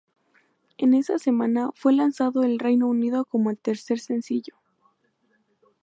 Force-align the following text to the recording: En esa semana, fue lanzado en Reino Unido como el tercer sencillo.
En 0.79 0.95
esa 0.95 1.19
semana, 1.19 1.69
fue 1.75 1.93
lanzado 1.93 2.41
en 2.43 2.57
Reino 2.57 2.87
Unido 2.87 3.23
como 3.25 3.51
el 3.51 3.59
tercer 3.59 3.99
sencillo. 3.99 4.55